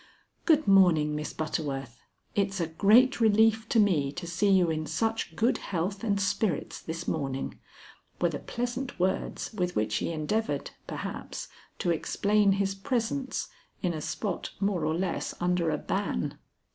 "Good 0.45 0.67
morning, 0.67 1.15
Miss 1.15 1.31
Butterworth. 1.31 2.01
It's 2.33 2.59
a 2.59 2.65
great 2.65 3.21
relief 3.21 3.69
to 3.69 3.79
me 3.79 4.11
to 4.13 4.25
see 4.25 4.49
you 4.49 4.71
in 4.71 4.87
such 4.87 5.35
good 5.35 5.59
health 5.59 6.03
and 6.03 6.19
spirits 6.19 6.81
this 6.81 7.07
morning," 7.07 7.59
were 8.19 8.29
the 8.29 8.39
pleasant 8.39 8.99
words 8.99 9.53
with 9.53 9.75
which 9.75 9.97
he 9.97 10.11
endeavored, 10.11 10.71
perhaps, 10.87 11.49
to 11.77 11.91
explain 11.91 12.53
his 12.53 12.73
presence 12.73 13.47
in 13.83 13.93
a 13.93 14.01
spot 14.01 14.49
more 14.59 14.85
or 14.85 14.95
less 14.95 15.35
under 15.39 15.69
a 15.69 15.77
ban. 15.77 16.39